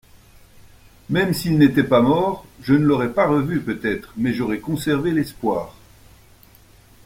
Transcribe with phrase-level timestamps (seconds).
[1.11, 5.75] Même s'il n'était pas mort, je ne l'aurais pas revu peut-être, mais j'aurais conservé l'espoir.